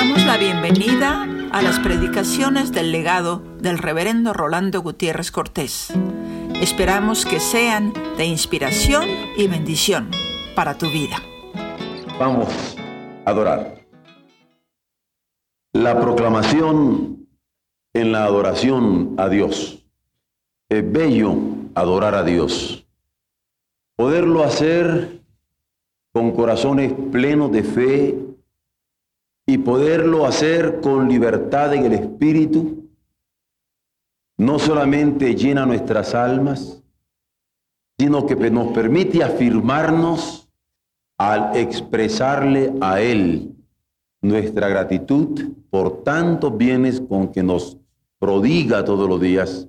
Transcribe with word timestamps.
damos 0.00 0.24
la 0.24 0.38
bienvenida 0.38 1.28
a 1.52 1.60
las 1.60 1.78
predicaciones 1.78 2.72
del 2.72 2.90
legado 2.90 3.42
del 3.58 3.76
reverendo 3.76 4.32
Rolando 4.32 4.80
Gutiérrez 4.80 5.30
Cortés. 5.30 5.92
Esperamos 6.58 7.26
que 7.26 7.38
sean 7.38 7.92
de 8.16 8.24
inspiración 8.24 9.06
y 9.36 9.46
bendición 9.46 10.10
para 10.56 10.78
tu 10.78 10.86
vida. 10.86 11.18
Vamos 12.18 12.48
a 13.26 13.30
adorar. 13.30 13.84
La 15.74 16.00
proclamación 16.00 17.28
en 17.92 18.12
la 18.12 18.24
adoración 18.24 19.16
a 19.18 19.28
Dios. 19.28 19.84
Es 20.70 20.90
bello 20.90 21.34
adorar 21.74 22.14
a 22.14 22.24
Dios. 22.24 22.86
Poderlo 23.96 24.44
hacer 24.44 25.20
con 26.10 26.32
corazones 26.32 26.90
plenos 27.12 27.52
de 27.52 27.62
fe 27.62 28.29
y 29.50 29.58
poderlo 29.58 30.26
hacer 30.26 30.80
con 30.80 31.08
libertad 31.08 31.74
en 31.74 31.84
el 31.86 31.92
Espíritu, 31.94 32.88
no 34.38 34.60
solamente 34.60 35.34
llena 35.34 35.66
nuestras 35.66 36.14
almas, 36.14 36.84
sino 37.98 38.26
que 38.26 38.36
nos 38.48 38.68
permite 38.68 39.24
afirmarnos 39.24 40.48
al 41.18 41.56
expresarle 41.56 42.72
a 42.80 43.00
Él 43.00 43.56
nuestra 44.22 44.68
gratitud 44.68 45.52
por 45.68 46.04
tantos 46.04 46.56
bienes 46.56 47.00
con 47.00 47.32
que 47.32 47.42
nos 47.42 47.76
prodiga 48.20 48.84
todos 48.84 49.08
los 49.08 49.20
días 49.20 49.68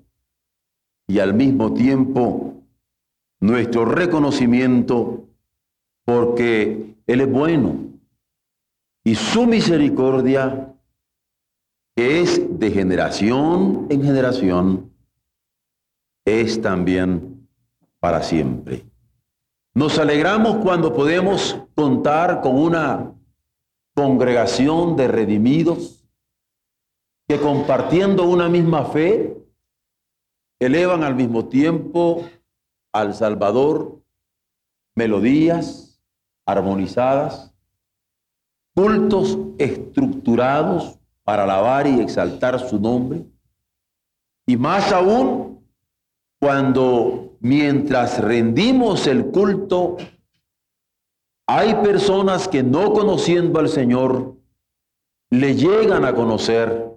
y 1.07 1.17
al 1.17 1.33
mismo 1.33 1.73
tiempo 1.73 2.53
nuestro 3.39 3.85
reconocimiento 3.85 5.25
porque 6.05 6.95
Él 7.07 7.21
es 7.21 7.31
bueno 7.31 7.90
y 9.03 9.15
su 9.15 9.45
misericordia, 9.47 10.73
que 11.95 12.21
es 12.21 12.59
de 12.59 12.71
generación 12.71 13.87
en 13.89 14.03
generación, 14.03 14.93
es 16.25 16.61
también 16.61 17.47
para 17.99 18.21
siempre. 18.21 18.85
Nos 19.73 19.97
alegramos 19.97 20.57
cuando 20.57 20.93
podemos 20.93 21.57
contar 21.75 22.41
con 22.41 22.57
una 22.57 23.13
congregación 23.95 24.95
de 24.95 25.07
redimidos 25.07 26.05
que 27.27 27.39
compartiendo 27.39 28.25
una 28.25 28.49
misma 28.49 28.85
fe, 28.85 29.37
elevan 30.59 31.03
al 31.03 31.15
mismo 31.15 31.47
tiempo 31.47 32.29
al 32.93 33.13
Salvador 33.13 34.01
melodías 34.95 36.03
armonizadas 36.45 37.50
cultos 38.73 39.37
estructurados 39.57 40.99
para 41.23 41.43
alabar 41.43 41.87
y 41.87 41.99
exaltar 41.99 42.59
su 42.59 42.79
nombre. 42.79 43.25
Y 44.45 44.57
más 44.57 44.91
aún 44.91 45.65
cuando 46.39 47.37
mientras 47.39 48.19
rendimos 48.19 49.07
el 49.07 49.27
culto, 49.27 49.97
hay 51.47 51.75
personas 51.75 52.47
que 52.47 52.63
no 52.63 52.93
conociendo 52.93 53.59
al 53.59 53.69
Señor, 53.69 54.37
le 55.29 55.55
llegan 55.55 56.05
a 56.05 56.13
conocer 56.13 56.89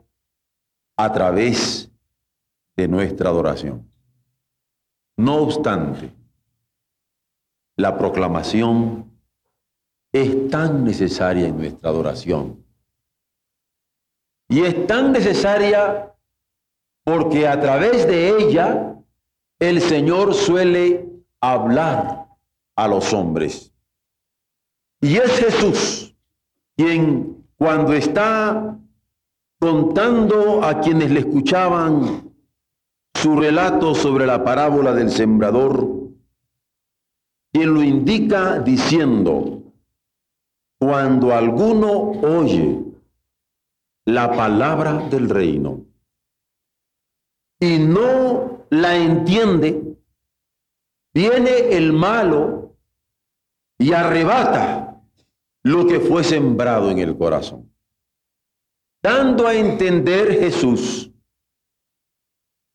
a 0.97 1.13
través 1.13 1.91
de 2.77 2.89
nuestra 2.89 3.31
adoración. 3.31 3.91
No 5.17 5.37
obstante, 5.37 6.13
la 7.77 7.97
proclamación 7.97 9.14
es 10.15 10.49
tan 10.49 10.85
necesaria 10.85 11.49
en 11.49 11.57
nuestra 11.57 11.91
adoración. 11.91 12.65
Y 14.49 14.61
es 14.61 14.87
tan 14.87 15.11
necesaria 15.11 16.15
porque 17.03 17.49
a 17.49 17.61
través 17.61 18.07
de 18.07 18.39
ella 18.39 18.95
el 19.59 19.81
Señor 19.81 20.33
suele 20.33 21.11
hablar 21.41 22.29
a 22.77 22.87
los 22.87 23.13
hombres. 23.13 23.75
Y 25.01 25.17
es 25.17 25.33
Jesús 25.33 26.15
quien 26.77 27.45
cuando 27.57 27.93
está 27.93 28.79
contando 29.59 30.63
a 30.63 30.81
quienes 30.81 31.11
le 31.11 31.21
escuchaban 31.21 32.33
su 33.21 33.35
relato 33.35 33.97
sobre 33.97 34.27
la 34.27 34.45
parábola 34.45 34.93
del 34.93 35.11
sembrador, 35.11 35.89
quien 37.53 37.75
lo 37.75 37.83
indica 37.83 38.61
diciendo, 38.61 39.64
cuando 40.85 41.33
alguno 41.35 42.11
oye 42.21 42.79
la 44.05 44.31
palabra 44.31 45.09
del 45.09 45.31
reino 45.31 45.87
y 47.59 47.79
no 47.79 48.67
la 48.69 48.95
entiende, 48.95 49.97
viene 51.15 51.75
el 51.75 51.95
malo 51.95 52.77
y 53.79 53.95
arrebata 53.95 55.01
lo 55.63 55.87
que 55.87 56.01
fue 56.01 56.23
sembrado 56.23 56.91
en 56.91 56.99
el 56.99 57.17
corazón. 57.17 57.73
Dando 59.03 59.47
a 59.47 59.55
entender 59.55 60.39
Jesús 60.39 61.11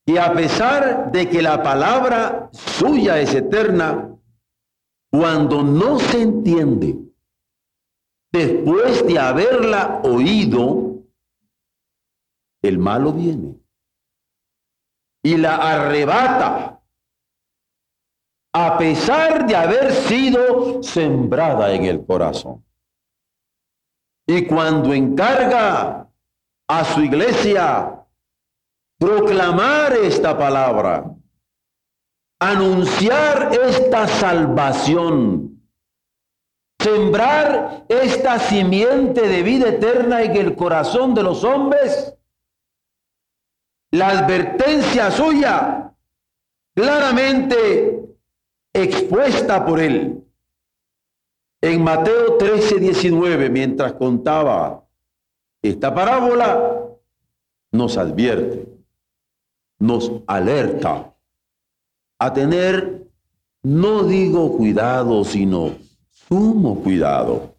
que 0.04 0.20
a 0.20 0.34
pesar 0.34 1.12
de 1.12 1.30
que 1.30 1.44
la 1.44 1.62
palabra 1.62 2.50
suya 2.54 3.20
es 3.20 3.36
eterna, 3.36 4.18
cuando 5.12 5.62
no 5.62 6.00
se 6.00 6.24
entiende, 6.24 7.09
después 8.32 9.06
de 9.06 9.20
haberla 9.20 10.02
oído, 10.04 11.04
el 12.62 12.78
malo 12.78 13.14
viene 13.14 13.60
y 15.24 15.38
la 15.38 15.56
arrebata 15.56 16.82
a 18.54 18.78
pesar 18.78 19.46
de 19.46 19.56
haber 19.56 19.92
sido 19.92 20.82
sembrada 20.82 21.72
en 21.74 21.86
el 21.86 22.06
corazón. 22.06 22.66
Y 24.28 24.46
cuando 24.46 24.94
encarga 24.94 26.10
a 26.68 26.86
su 26.86 27.02
iglesia 27.02 28.06
proclamar 28.98 29.94
esta 29.94 30.38
palabra, 30.38 31.16
anunciar 32.40 33.52
esta 33.54 34.08
salvación, 34.08 35.59
sembrar 36.80 37.86
esta 37.90 38.40
simiente 38.40 39.28
de 39.28 39.44
vida 39.44 39.70
eterna 39.70 40.24
en 40.24 40.36
el 40.36 40.56
corazón 40.56 41.14
de 41.14 41.24
los 41.24 41.44
hombres, 41.44 42.16
la 43.92 44.10
advertencia 44.10 45.12
suya 45.12 45.94
claramente 46.74 48.16
expuesta 48.72 49.66
por 49.66 49.80
él. 49.80 50.24
En 51.62 51.84
Mateo 51.84 52.38
13, 52.38 52.80
19, 52.80 53.50
mientras 53.50 53.94
contaba 53.94 54.86
esta 55.62 55.94
parábola, 55.94 56.86
nos 57.72 57.98
advierte, 57.98 58.66
nos 59.80 60.12
alerta 60.26 61.14
a 62.18 62.34
tener, 62.34 63.06
no 63.64 64.04
digo 64.04 64.56
cuidado, 64.56 65.26
sino 65.26 65.89
sumo 66.30 66.82
cuidado 66.84 67.56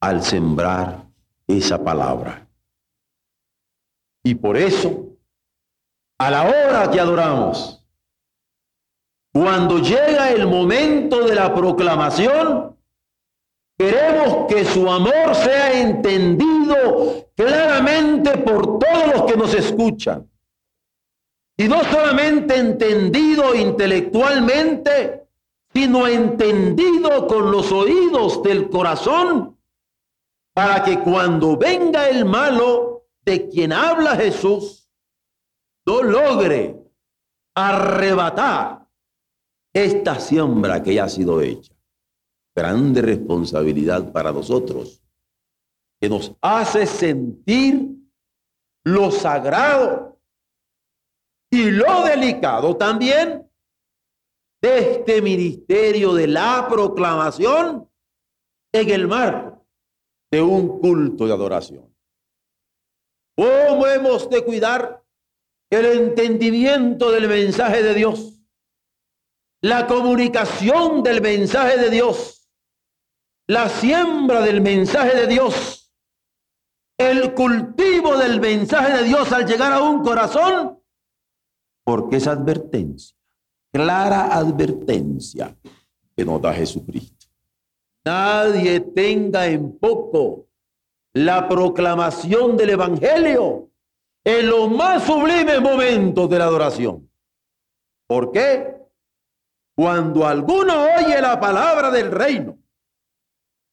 al 0.00 0.22
sembrar 0.22 1.04
esa 1.46 1.82
palabra. 1.82 2.48
Y 4.24 4.34
por 4.34 4.56
eso, 4.56 5.16
a 6.18 6.30
la 6.30 6.42
hora 6.42 6.90
que 6.90 6.98
adoramos, 6.98 7.86
cuando 9.32 9.78
llega 9.78 10.32
el 10.32 10.48
momento 10.48 11.24
de 11.24 11.36
la 11.36 11.54
proclamación, 11.54 12.76
queremos 13.78 14.46
que 14.48 14.64
su 14.64 14.90
amor 14.90 15.34
sea 15.36 15.80
entendido 15.80 17.28
claramente 17.36 18.38
por 18.38 18.80
todos 18.80 19.14
los 19.14 19.22
que 19.24 19.36
nos 19.36 19.54
escuchan. 19.54 20.28
Y 21.56 21.68
no 21.68 21.84
solamente 21.84 22.56
entendido 22.56 23.54
intelectualmente, 23.54 25.23
sino 25.74 26.06
entendido 26.06 27.26
con 27.26 27.50
los 27.50 27.72
oídos 27.72 28.42
del 28.42 28.70
corazón, 28.70 29.58
para 30.54 30.84
que 30.84 31.00
cuando 31.00 31.56
venga 31.56 32.08
el 32.08 32.24
malo 32.24 33.08
de 33.24 33.48
quien 33.48 33.72
habla 33.72 34.14
Jesús, 34.14 34.88
no 35.84 36.02
logre 36.02 36.80
arrebatar 37.56 38.88
esta 39.72 40.20
siembra 40.20 40.80
que 40.80 40.94
ya 40.94 41.04
ha 41.04 41.08
sido 41.08 41.40
hecha. 41.40 41.74
Grande 42.54 43.02
responsabilidad 43.02 44.12
para 44.12 44.30
nosotros, 44.30 45.02
que 46.00 46.08
nos 46.08 46.36
hace 46.40 46.86
sentir 46.86 47.96
lo 48.84 49.10
sagrado 49.10 50.20
y 51.50 51.70
lo 51.72 52.04
delicado 52.04 52.76
también 52.76 53.50
de 54.64 54.92
este 54.92 55.20
ministerio 55.20 56.14
de 56.14 56.26
la 56.26 56.66
proclamación 56.70 57.86
en 58.72 58.88
el 58.88 59.06
marco 59.06 59.66
de 60.32 60.40
un 60.40 60.80
culto 60.80 61.26
de 61.26 61.34
adoración. 61.34 61.94
¿Cómo 63.36 63.86
hemos 63.86 64.30
de 64.30 64.42
cuidar 64.42 65.04
el 65.68 65.84
entendimiento 65.84 67.12
del 67.12 67.28
mensaje 67.28 67.82
de 67.82 67.92
Dios? 67.92 68.40
La 69.60 69.86
comunicación 69.86 71.02
del 71.02 71.20
mensaje 71.20 71.76
de 71.76 71.90
Dios. 71.90 72.48
La 73.46 73.68
siembra 73.68 74.40
del 74.40 74.62
mensaje 74.62 75.14
de 75.14 75.26
Dios. 75.26 75.94
El 76.98 77.34
cultivo 77.34 78.16
del 78.16 78.40
mensaje 78.40 78.96
de 78.96 79.04
Dios 79.04 79.30
al 79.30 79.44
llegar 79.44 79.74
a 79.74 79.82
un 79.82 80.02
corazón. 80.02 80.82
Porque 81.84 82.16
es 82.16 82.26
advertencia, 82.26 83.14
clara 83.74 84.32
advertencia 84.32 85.56
que 86.16 86.24
nos 86.24 86.40
Jesucristo. 86.54 87.26
Nadie 88.04 88.78
tenga 88.78 89.48
en 89.48 89.76
poco 89.78 90.46
la 91.12 91.48
proclamación 91.48 92.56
del 92.56 92.70
Evangelio 92.70 93.68
en 94.22 94.48
los 94.48 94.70
más 94.70 95.02
sublimes 95.02 95.60
momentos 95.60 96.30
de 96.30 96.38
la 96.38 96.44
adoración. 96.44 97.10
¿Por 98.06 98.30
qué? 98.30 98.76
Cuando 99.74 100.24
alguno 100.24 100.86
oye 100.96 101.20
la 101.20 101.40
palabra 101.40 101.90
del 101.90 102.12
reino 102.12 102.56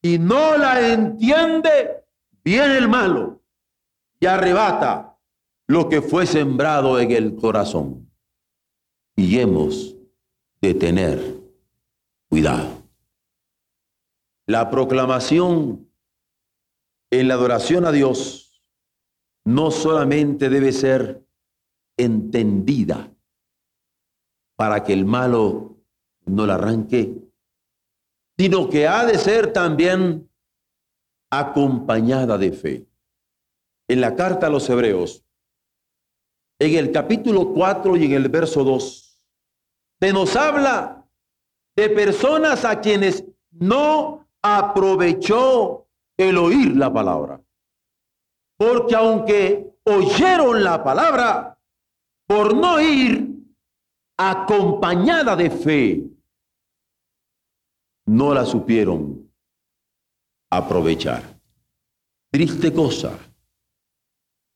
y 0.01 0.17
no 0.17 0.57
la 0.57 0.93
entiende, 0.93 2.05
viene 2.43 2.79
el 2.79 2.87
malo 2.87 3.39
y 4.19 4.25
arrebata 4.25 5.15
lo 5.67 5.87
que 5.87 6.01
fue 6.01 6.25
sembrado 6.25 6.99
en 6.99 7.11
el 7.11 7.35
corazón. 7.35 8.00
De 10.61 10.73
tener 10.73 11.39
cuidado. 12.27 12.83
La 14.47 14.69
proclamación 14.71 15.87
en 17.11 17.27
la 17.27 17.35
adoración 17.35 17.85
a 17.85 17.91
Dios 17.91 18.63
no 19.45 19.69
solamente 19.69 20.49
debe 20.49 20.71
ser 20.71 21.23
entendida 21.97 23.15
para 24.55 24.83
que 24.83 24.93
el 24.93 25.05
malo 25.05 25.77
no 26.25 26.47
la 26.47 26.55
arranque, 26.55 27.15
sino 28.37 28.69
que 28.69 28.87
ha 28.87 29.05
de 29.05 29.19
ser 29.19 29.53
también 29.53 30.29
acompañada 31.29 32.39
de 32.39 32.51
fe. 32.51 32.87
En 33.87 34.01
la 34.01 34.15
carta 34.15 34.47
a 34.47 34.49
los 34.49 34.67
Hebreos, 34.69 35.23
en 36.59 36.75
el 36.75 36.91
capítulo 36.91 37.53
4 37.53 37.97
y 37.97 38.05
en 38.05 38.13
el 38.13 38.29
verso 38.29 38.63
2, 38.63 39.10
se 40.01 40.11
nos 40.11 40.35
habla 40.35 41.07
de 41.75 41.89
personas 41.89 42.65
a 42.65 42.81
quienes 42.81 43.23
no 43.51 44.27
aprovechó 44.41 45.87
el 46.17 46.37
oír 46.37 46.75
la 46.75 46.91
palabra. 46.91 47.39
Porque 48.57 48.95
aunque 48.95 49.75
oyeron 49.83 50.63
la 50.63 50.83
palabra, 50.83 51.59
por 52.25 52.55
no 52.55 52.81
ir 52.81 53.29
acompañada 54.17 55.35
de 55.35 55.51
fe, 55.51 56.03
no 58.07 58.33
la 58.33 58.43
supieron 58.43 59.31
aprovechar. 60.49 61.39
Triste 62.31 62.73
cosa 62.73 63.19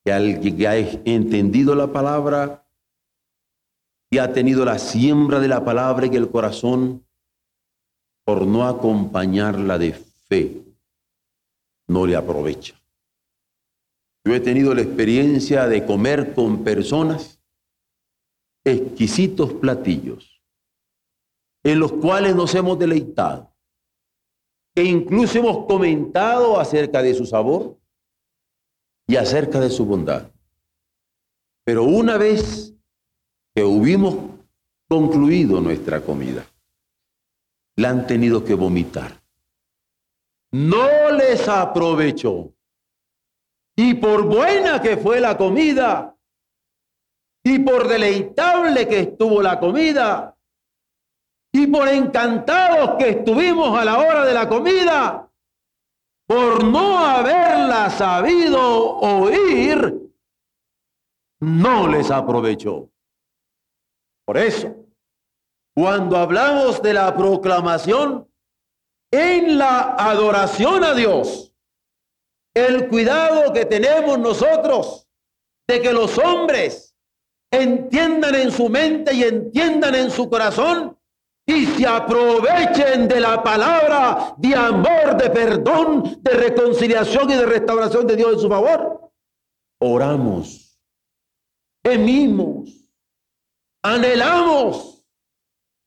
que 0.03 0.11
alguien 0.11 0.57
que 0.57 0.67
ha 0.67 0.77
entendido 0.77 1.75
la 1.75 1.91
palabra 1.91 2.64
ha 4.19 4.33
tenido 4.33 4.65
la 4.65 4.79
siembra 4.79 5.39
de 5.39 5.47
la 5.47 5.63
palabra 5.63 6.05
en 6.05 6.13
el 6.13 6.29
corazón, 6.29 7.05
por 8.23 8.45
no 8.45 8.67
acompañarla 8.67 9.77
de 9.77 9.93
fe, 9.93 10.63
no 11.87 12.05
le 12.05 12.15
aprovecha. 12.15 12.75
Yo 14.25 14.33
he 14.33 14.39
tenido 14.39 14.73
la 14.73 14.81
experiencia 14.81 15.67
de 15.67 15.85
comer 15.85 16.33
con 16.33 16.63
personas 16.63 17.39
exquisitos 18.63 19.53
platillos 19.53 20.41
en 21.63 21.79
los 21.79 21.93
cuales 21.93 22.35
nos 22.35 22.53
hemos 22.53 22.77
deleitado, 22.77 23.51
e 24.75 24.83
incluso 24.83 25.39
hemos 25.39 25.65
comentado 25.65 26.59
acerca 26.59 27.01
de 27.01 27.13
su 27.13 27.25
sabor 27.25 27.79
y 29.07 29.15
acerca 29.15 29.59
de 29.59 29.69
su 29.69 29.85
bondad. 29.85 30.31
Pero 31.63 31.83
una 31.83 32.17
vez 32.17 32.74
que 33.55 33.63
hubimos 33.63 34.15
concluido 34.87 35.61
nuestra 35.61 36.01
comida, 36.01 36.45
la 37.77 37.89
han 37.89 38.05
tenido 38.05 38.43
que 38.43 38.53
vomitar 38.53 39.25
no 40.55 41.11
les 41.11 41.47
aprovechó. 41.49 42.53
Y 43.75 43.95
por 43.95 44.23
buena 44.23 44.81
que 44.81 44.95
fue 44.95 45.19
la 45.19 45.37
comida, 45.37 46.15
y 47.43 47.59
por 47.59 47.87
deleitable 47.89 48.87
que 48.87 49.01
estuvo 49.01 49.41
la 49.41 49.59
comida, 49.59 50.33
y 51.51 51.67
por 51.67 51.89
encantados 51.89 52.95
que 52.97 53.09
estuvimos 53.09 53.77
a 53.77 53.83
la 53.83 53.99
hora 53.99 54.25
de 54.25 54.33
la 54.33 54.47
comida, 54.47 55.29
por 56.25 56.63
no 56.63 56.99
haberla 56.99 57.89
sabido 57.89 58.97
oír, 58.97 59.93
no 61.41 61.89
les 61.89 62.09
aprovechó. 62.11 62.89
Por 64.25 64.37
eso, 64.37 64.75
cuando 65.75 66.17
hablamos 66.17 66.81
de 66.81 66.93
la 66.93 67.15
proclamación, 67.15 68.27
en 69.11 69.57
la 69.57 69.95
adoración 69.95 70.83
a 70.83 70.93
Dios, 70.93 71.53
el 72.53 72.87
cuidado 72.87 73.53
que 73.53 73.65
tenemos 73.65 74.17
nosotros 74.17 75.07
de 75.67 75.81
que 75.81 75.93
los 75.93 76.17
hombres 76.17 76.95
entiendan 77.51 78.35
en 78.35 78.51
su 78.51 78.69
mente 78.69 79.13
y 79.13 79.23
entiendan 79.23 79.95
en 79.95 80.09
su 80.09 80.29
corazón 80.29 80.97
y 81.47 81.65
se 81.65 81.85
aprovechen 81.85 83.07
de 83.07 83.19
la 83.19 83.43
palabra 83.43 84.33
de 84.37 84.55
amor, 84.55 85.15
de 85.17 85.29
perdón, 85.29 86.17
de 86.21 86.31
reconciliación 86.31 87.29
y 87.29 87.35
de 87.35 87.45
restauración 87.45 88.07
de 88.07 88.15
Dios 88.15 88.33
en 88.33 88.39
su 88.39 88.49
favor. 88.49 89.11
Oramos, 89.79 90.79
gemimos, 91.85 92.84
anhelamos 93.85 95.05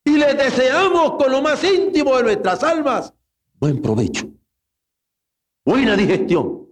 y 0.05 0.17
le 0.17 0.35
deseamos 0.35 1.13
con 1.13 1.33
lo 1.33 1.43
más 1.43 1.63
íntimo 1.65 2.17
de 2.17 2.23
nuestras 2.23 2.63
almas 2.63 3.13
buen 3.55 3.83
provecho, 3.83 4.31
buena 5.65 5.97
digestión. 5.97 6.69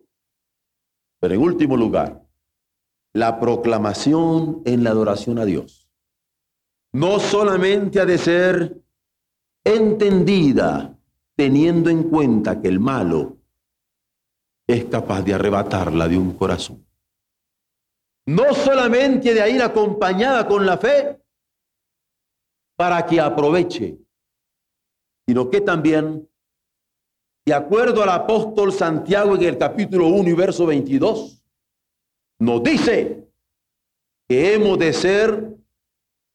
Pero 1.19 1.35
en 1.35 1.41
último 1.41 1.77
lugar, 1.77 2.25
la 3.13 3.41
proclamación 3.41 4.63
en 4.65 4.85
la 4.85 4.91
adoración 4.91 5.39
a 5.39 5.45
Dios 5.45 5.91
no 6.93 7.19
solamente 7.19 8.01
ha 8.01 8.07
de 8.07 8.19
ser 8.19 8.81
entendida 9.65 10.97
teniendo 11.35 11.91
en 11.91 12.05
cuenta 12.05 12.63
que 12.63 12.69
el 12.69 12.79
malo 12.79 13.39
es 14.67 14.85
capaz 14.85 15.23
de 15.23 15.35
arrebatarla 15.35 16.09
de 16.09 16.19
un 16.19 16.33
corazón. 16.35 16.86
No 18.27 18.55
solamente 18.55 19.33
de 19.33 19.51
ir 19.51 19.63
acompañada 19.63 20.47
con 20.49 20.67
la 20.67 20.77
fe 20.77 21.21
para 22.77 23.07
que 23.07 23.21
aproveche, 23.21 23.99
sino 25.27 25.49
que 25.49 25.61
también 25.61 26.29
de 27.47 27.55
acuerdo 27.55 28.03
al 28.03 28.09
apóstol 28.09 28.73
Santiago 28.73 29.37
en 29.37 29.43
el 29.45 29.57
capítulo 29.57 30.09
1 30.09 30.29
y 30.29 30.33
verso 30.33 30.67
22, 30.67 31.41
nos 32.41 32.63
dice 32.65 33.31
que 34.29 34.55
hemos 34.55 34.77
de 34.81 34.93
ser 34.93 35.57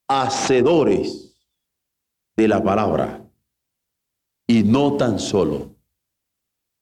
hacedores 0.08 1.36
de 2.38 2.48
la 2.48 2.64
palabra 2.64 3.30
y 4.48 4.64
no 4.64 4.96
tan 4.96 5.20
solo 5.20 5.76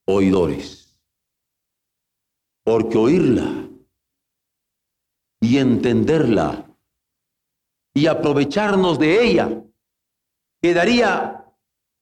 oidores. 0.05 0.99
Porque 2.63 2.99
oírla 2.99 3.58
y 5.49 5.57
entenderla 5.57 6.63
y 7.95 8.05
aprovecharnos 8.05 8.99
de 8.99 9.23
ella 9.23 9.63
quedaría 10.61 11.43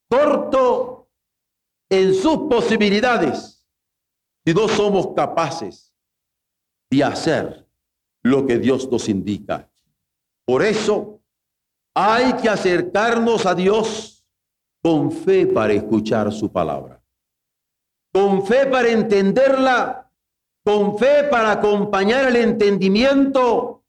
corto 0.10 1.10
en 1.90 2.14
sus 2.14 2.50
posibilidades 2.50 3.66
si 4.46 4.54
no 4.54 4.68
somos 4.68 5.14
capaces 5.16 5.96
de 6.92 7.06
hacer 7.06 7.66
lo 8.22 8.46
que 8.46 8.58
Dios 8.58 8.92
nos 8.92 9.08
indica. 9.08 9.72
Por 10.46 10.62
eso 10.62 11.22
hay 11.96 12.34
que 12.34 12.50
acercarnos 12.50 13.46
a 13.46 13.56
Dios 13.56 14.26
con 14.84 15.10
fe 15.10 15.48
para 15.48 15.72
escuchar 15.72 16.34
su 16.34 16.52
palabra, 16.52 17.02
con 18.14 18.46
fe 18.46 18.66
para 18.66 18.90
entenderla, 18.90 20.07
con 20.68 20.98
fe 20.98 21.24
para 21.24 21.54
acompañar 21.54 22.28
el 22.28 22.36
entendimiento 22.36 23.86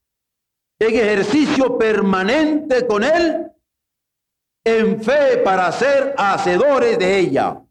en 0.78 0.94
ejercicio 0.94 1.76
permanente 1.76 2.86
con 2.86 3.02
Él, 3.02 3.50
en 4.64 5.02
fe 5.02 5.38
para 5.38 5.72
ser 5.72 6.14
hacedores 6.16 6.96
de 6.96 7.18
ella. 7.18 7.66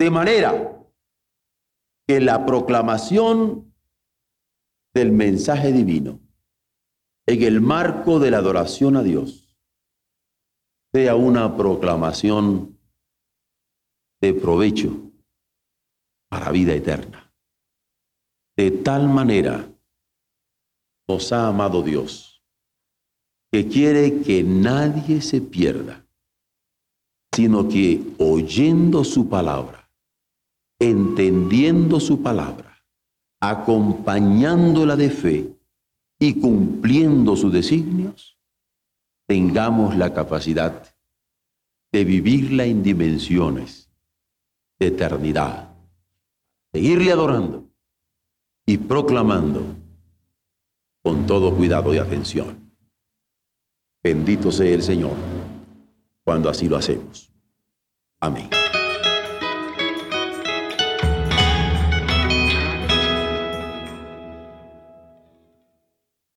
De 0.00 0.10
manera 0.10 0.84
que 2.08 2.20
la 2.20 2.44
proclamación 2.44 3.72
del 4.92 5.12
mensaje 5.12 5.70
divino 5.70 6.18
en 7.28 7.42
el 7.44 7.60
marco 7.60 8.18
de 8.18 8.32
la 8.32 8.38
adoración 8.38 8.96
a 8.96 9.04
Dios 9.04 9.56
sea 10.92 11.14
una 11.14 11.56
proclamación 11.56 12.80
de 14.20 14.34
provecho 14.34 14.90
para 16.28 16.50
vida 16.50 16.74
eterna. 16.74 17.21
De 18.62 18.70
tal 18.70 19.08
manera 19.08 19.68
nos 21.08 21.32
ha 21.32 21.48
amado 21.48 21.82
Dios, 21.82 22.44
que 23.50 23.66
quiere 23.66 24.22
que 24.22 24.44
nadie 24.44 25.20
se 25.20 25.40
pierda, 25.40 26.06
sino 27.34 27.68
que 27.68 28.00
oyendo 28.18 29.02
su 29.02 29.28
palabra, 29.28 29.90
entendiendo 30.78 31.98
su 31.98 32.22
palabra, 32.22 32.86
acompañándola 33.40 34.94
de 34.94 35.10
fe 35.10 35.58
y 36.20 36.40
cumpliendo 36.40 37.34
sus 37.34 37.52
designios, 37.52 38.38
tengamos 39.26 39.96
la 39.96 40.14
capacidad 40.14 40.88
de 41.90 42.04
vivirla 42.04 42.64
en 42.66 42.84
dimensiones 42.84 43.90
de 44.78 44.86
eternidad, 44.86 45.74
seguirle 46.72 47.10
adorando 47.10 47.71
y 48.66 48.78
proclamando 48.78 49.62
con 51.02 51.26
todo 51.26 51.54
cuidado 51.54 51.92
y 51.94 51.98
atención. 51.98 52.72
Bendito 54.02 54.50
sea 54.50 54.74
el 54.74 54.82
Señor 54.82 55.16
cuando 56.24 56.48
así 56.48 56.68
lo 56.68 56.76
hacemos. 56.76 57.32
Amén. 58.20 58.61